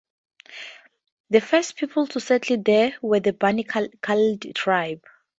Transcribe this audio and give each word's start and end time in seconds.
The 1.29 1.41
first 1.41 1.75
people 1.75 2.07
to 2.07 2.19
settle 2.19 2.57
there 2.63 2.95
were 3.03 3.19
the 3.19 3.33
Bani 3.33 3.63
Khaled 3.65 4.55
tribe. 4.55 5.03